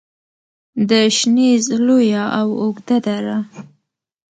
د 0.89 0.91
شنیز 1.17 1.63
لویه 1.85 2.23
او 2.39 2.47
اوږده 2.61 2.97
دره 3.05 3.37